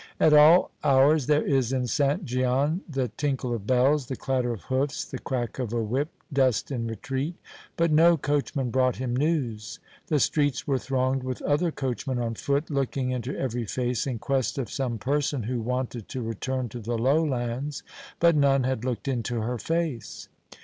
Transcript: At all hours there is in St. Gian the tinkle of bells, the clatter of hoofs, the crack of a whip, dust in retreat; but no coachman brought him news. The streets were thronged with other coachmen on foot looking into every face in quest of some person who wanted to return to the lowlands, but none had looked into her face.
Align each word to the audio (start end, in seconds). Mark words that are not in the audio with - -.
At 0.19 0.33
all 0.33 0.71
hours 0.83 1.27
there 1.27 1.45
is 1.45 1.71
in 1.71 1.85
St. 1.85 2.25
Gian 2.25 2.81
the 2.89 3.09
tinkle 3.09 3.53
of 3.53 3.67
bells, 3.67 4.07
the 4.07 4.15
clatter 4.15 4.51
of 4.51 4.63
hoofs, 4.63 5.05
the 5.05 5.19
crack 5.19 5.59
of 5.59 5.71
a 5.73 5.83
whip, 5.83 6.09
dust 6.33 6.71
in 6.71 6.87
retreat; 6.87 7.35
but 7.77 7.91
no 7.91 8.17
coachman 8.17 8.71
brought 8.71 8.95
him 8.95 9.15
news. 9.15 9.77
The 10.07 10.19
streets 10.19 10.65
were 10.65 10.79
thronged 10.79 11.21
with 11.21 11.43
other 11.43 11.69
coachmen 11.71 12.17
on 12.17 12.33
foot 12.33 12.71
looking 12.71 13.11
into 13.11 13.37
every 13.37 13.65
face 13.65 14.07
in 14.07 14.17
quest 14.17 14.57
of 14.57 14.71
some 14.71 14.97
person 14.97 15.43
who 15.43 15.61
wanted 15.61 16.09
to 16.09 16.23
return 16.23 16.67
to 16.69 16.79
the 16.79 16.97
lowlands, 16.97 17.83
but 18.19 18.35
none 18.35 18.63
had 18.63 18.83
looked 18.83 19.07
into 19.07 19.41
her 19.41 19.59
face. 19.59 20.29